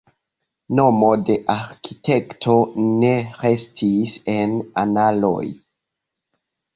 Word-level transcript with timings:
Nomo 0.77 1.09
de 1.25 1.33
arkitekto 1.55 2.55
ne 3.03 3.11
restis 3.41 4.15
en 4.37 4.57
analoj. 4.85 5.43